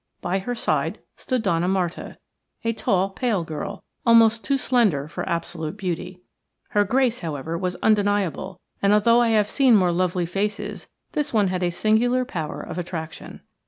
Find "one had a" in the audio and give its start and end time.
11.33-11.69